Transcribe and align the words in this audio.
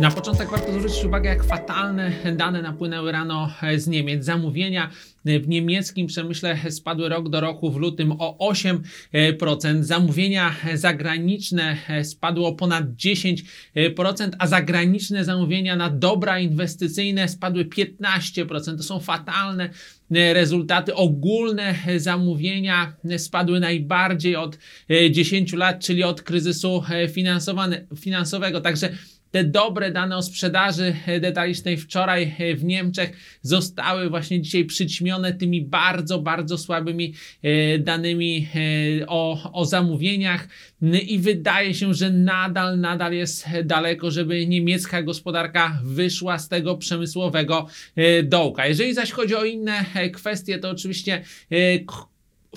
Na 0.00 0.10
początek 0.10 0.50
warto 0.50 0.72
zwrócić 0.72 1.04
uwagę, 1.04 1.28
jak 1.28 1.44
fatalne 1.44 2.12
dane 2.36 2.62
napłynęły 2.62 3.12
rano 3.12 3.52
z 3.76 3.86
Niemiec. 3.86 4.24
Zamówienia 4.24 4.90
w 5.24 5.48
niemieckim 5.48 6.06
przemyśle 6.06 6.58
spadły 6.70 7.08
rok 7.08 7.28
do 7.28 7.40
roku 7.40 7.70
w 7.70 7.76
lutym 7.76 8.12
o 8.18 8.52
8%. 8.52 9.82
Zamówienia 9.82 10.54
zagraniczne 10.74 11.76
spadły 12.02 12.46
o 12.46 12.52
ponad 12.52 12.84
10%, 12.84 13.42
a 14.38 14.46
zagraniczne 14.46 15.24
zamówienia 15.24 15.76
na 15.76 15.90
dobra 15.90 16.38
inwestycyjne 16.38 17.28
spadły 17.28 17.64
15%. 17.64 18.76
To 18.76 18.82
są 18.82 19.00
fatalne 19.00 19.70
rezultaty. 20.10 20.94
Ogólne 20.94 21.74
zamówienia 21.96 22.92
spadły 23.18 23.60
najbardziej 23.60 24.36
od 24.36 24.58
10 25.10 25.52
lat, 25.52 25.80
czyli 25.80 26.04
od 26.04 26.22
kryzysu 26.22 26.82
finansowego. 27.96 28.60
Także 28.60 28.88
te 29.30 29.44
dobre 29.44 29.90
dane 29.90 30.16
o 30.16 30.22
sprzedaży 30.22 30.94
detalicznej 31.20 31.76
wczoraj 31.76 32.34
w 32.56 32.64
Niemczech 32.64 33.38
zostały 33.42 34.10
właśnie 34.10 34.40
dzisiaj 34.40 34.64
przyćmione 34.64 35.32
tymi 35.32 35.62
bardzo, 35.62 36.18
bardzo 36.18 36.58
słabymi 36.58 37.14
e, 37.42 37.78
danymi 37.78 38.48
e, 39.00 39.06
o, 39.06 39.52
o 39.52 39.64
zamówieniach 39.64 40.48
i 41.06 41.18
wydaje 41.18 41.74
się, 41.74 41.94
że 41.94 42.10
nadal, 42.10 42.80
nadal 42.80 43.12
jest 43.12 43.46
daleko, 43.64 44.10
żeby 44.10 44.46
niemiecka 44.46 45.02
gospodarka 45.02 45.80
wyszła 45.84 46.38
z 46.38 46.48
tego 46.48 46.76
przemysłowego 46.76 47.66
e, 47.96 48.22
dołka. 48.22 48.66
Jeżeli 48.66 48.94
zaś 48.94 49.10
chodzi 49.10 49.34
o 49.34 49.44
inne 49.44 49.84
kwestie, 50.12 50.58
to 50.58 50.70
oczywiście 50.70 51.24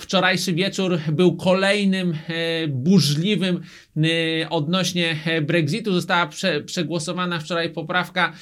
Wczorajszy 0.00 0.52
wieczór 0.52 0.98
był 1.12 1.36
kolejnym 1.36 2.12
e, 2.28 2.68
burzliwym 2.68 3.60
e, 3.96 4.50
odnośnie 4.50 5.16
Brexitu. 5.42 5.92
Została 5.92 6.26
prze, 6.26 6.60
przegłosowana 6.60 7.40
wczoraj 7.40 7.70
poprawka 7.70 8.32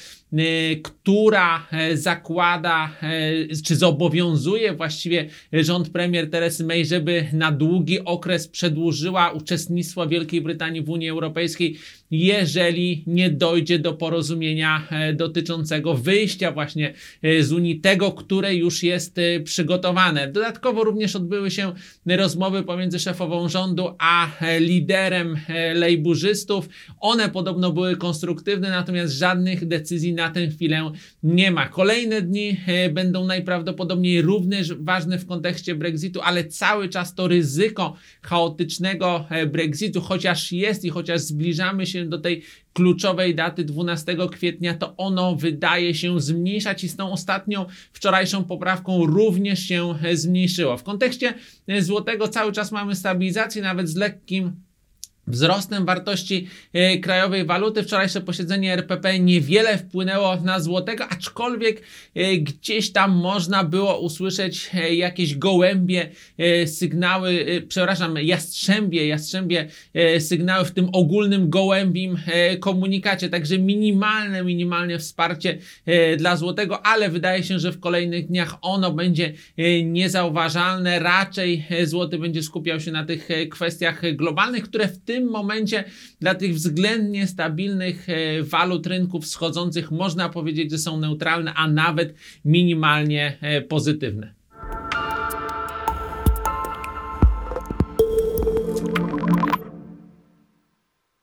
która 0.83 1.67
e, 1.71 1.97
zakłada, 1.97 2.95
e, 3.01 3.55
czy 3.65 3.75
zobowiązuje 3.75 4.73
właściwie 4.73 5.29
rząd 5.53 5.89
premier 5.89 6.29
Teresy 6.29 6.63
May, 6.63 6.85
żeby 6.85 7.25
na 7.33 7.51
długi 7.51 8.05
okres 8.05 8.47
przedłużyła 8.47 9.31
uczestnictwo 9.31 10.07
Wielkiej 10.07 10.41
Brytanii 10.41 10.81
w 10.81 10.89
Unii 10.89 11.09
Europejskiej, 11.09 11.77
jeżeli 12.11 13.03
nie 13.07 13.29
dojdzie 13.29 13.79
do 13.79 13.93
porozumienia 13.93 14.87
e, 14.89 15.13
dotyczącego 15.13 15.93
wyjścia 15.93 16.51
właśnie 16.51 16.93
z 17.39 17.51
Unii, 17.51 17.79
tego, 17.79 18.11
które 18.11 18.55
już 18.55 18.83
jest 18.83 19.15
przygotowane. 19.43 20.27
Dodatkowo 20.27 20.83
również 20.83 21.15
odbyły 21.15 21.42
się 21.51 21.73
rozmowy 22.05 22.63
pomiędzy 22.63 22.99
szefową 22.99 23.49
rządu 23.49 23.95
a 23.99 24.27
liderem 24.59 25.37
lejburzystów. 25.73 26.69
One 26.99 27.29
podobno 27.29 27.71
były 27.71 27.97
konstruktywne, 27.97 28.69
natomiast 28.69 29.13
żadnych 29.13 29.67
decyzji 29.67 30.13
na 30.13 30.29
tę 30.29 30.47
chwilę 30.47 30.91
nie 31.23 31.51
ma. 31.51 31.69
Kolejne 31.69 32.21
dni 32.21 32.57
e, 32.67 32.89
będą 32.89 33.25
najprawdopodobniej 33.25 34.21
również 34.21 34.73
ważne 34.73 35.19
w 35.19 35.25
kontekście 35.25 35.75
Brexitu, 35.75 36.21
ale 36.21 36.43
cały 36.43 36.89
czas 36.89 37.15
to 37.15 37.27
ryzyko 37.27 37.95
chaotycznego 38.21 39.25
e, 39.29 39.45
Brexitu, 39.45 40.01
chociaż 40.01 40.51
jest 40.51 40.85
i 40.85 40.89
chociaż 40.89 41.21
zbliżamy 41.21 41.85
się 41.85 42.05
do 42.05 42.19
tej 42.19 42.43
kluczowej 42.73 43.35
daty 43.35 43.63
12 43.63 44.17
kwietnia, 44.31 44.73
to 44.73 44.97
ono 44.97 45.35
wydaje 45.35 45.95
się 45.95 46.19
zmniejszać 46.19 46.83
i 46.83 46.89
z 46.89 46.95
tą 46.95 47.11
ostatnią 47.11 47.65
wczorajszą 47.93 48.43
poprawką 48.43 49.05
również 49.05 49.59
się 49.59 49.95
e, 50.03 50.17
zmniejszyło. 50.17 50.77
W 50.77 50.83
kontekście 50.83 51.33
złotego 51.79 52.27
cały 52.27 52.51
czas 52.51 52.71
mamy 52.71 52.95
stabilizację, 52.95 53.61
nawet 53.61 53.89
z 53.89 53.95
lekkim 53.95 54.51
Wzrostem 55.27 55.85
wartości 55.85 56.47
e, 56.73 56.97
krajowej 56.97 57.45
waluty. 57.45 57.83
Wczorajsze 57.83 58.21
posiedzenie 58.21 58.73
RPP 58.73 59.19
niewiele 59.19 59.77
wpłynęło 59.77 60.35
na 60.35 60.59
złotego, 60.59 61.07
aczkolwiek 61.09 61.81
e, 62.15 62.37
gdzieś 62.37 62.91
tam 62.91 63.11
można 63.11 63.63
było 63.63 63.99
usłyszeć 63.99 64.69
e, 64.73 64.95
jakieś 64.95 65.37
gołębie 65.37 66.09
sygnały, 66.65 67.45
przepraszam, 67.67 68.17
jastrzębie, 68.17 69.07
jastrzębie 69.07 69.67
sygnały 70.19 70.65
w 70.65 70.71
tym 70.71 70.89
ogólnym 70.93 71.49
gołębim 71.49 72.17
komunikacie, 72.59 73.29
także 73.29 73.59
minimalne, 73.59 74.43
minimalne 74.43 74.99
wsparcie 74.99 75.57
dla 76.17 76.35
złotego, 76.35 76.85
ale 76.85 77.09
wydaje 77.09 77.43
się, 77.43 77.59
że 77.59 77.71
w 77.71 77.79
kolejnych 77.79 78.27
dniach 78.27 78.55
ono 78.61 78.91
będzie 78.91 79.33
niezauważalne, 79.83 80.99
raczej 80.99 81.65
złoty 81.83 82.17
będzie 82.17 82.43
skupiał 82.43 82.79
się 82.79 82.91
na 82.91 83.05
tych 83.05 83.29
kwestiach 83.49 84.15
globalnych, 84.15 84.63
które 84.63 84.87
w 84.87 84.97
tym 84.97 85.12
tym 85.13 85.29
momencie 85.29 85.83
dla 86.19 86.35
tych 86.35 86.53
względnie 86.53 87.27
stabilnych 87.27 88.09
e, 88.09 88.43
walut 88.43 88.87
rynków 88.87 89.23
wschodzących 89.25 89.91
można 89.91 90.29
powiedzieć, 90.29 90.71
że 90.71 90.77
są 90.77 90.99
neutralne, 90.99 91.53
a 91.53 91.67
nawet 91.67 92.13
minimalnie 92.45 93.37
e, 93.41 93.61
pozytywne. 93.61 94.33